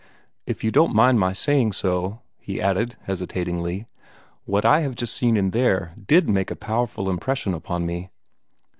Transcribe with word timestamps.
"If 0.47 0.63
you 0.63 0.71
don't 0.71 0.95
mind 0.95 1.19
my 1.19 1.31
saying 1.31 1.73
so," 1.73 2.21
he 2.39 2.59
added 2.59 2.95
hesitatingly, 3.03 3.85
"what 4.45 4.65
I 4.65 4.79
have 4.79 4.95
just 4.95 5.15
seen 5.15 5.37
in 5.37 5.51
there 5.51 5.93
DID 6.03 6.27
make 6.27 6.49
a 6.49 6.55
very 6.55 6.65
powerful 6.65 7.07
impression 7.07 7.53
upon 7.53 7.85
me." 7.85 8.09